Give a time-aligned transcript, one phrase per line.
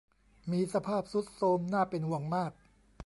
[0.51, 2.51] มีสภาพทรุดโทรมน่าเป็นห่วงมาก